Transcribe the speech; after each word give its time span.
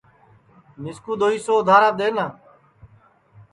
مِسکُو 0.81 1.13
دؔوئی 1.19 1.39
سو 1.45 1.51
اُدھاراپ 1.59 1.93
دؔئنا 1.99 2.25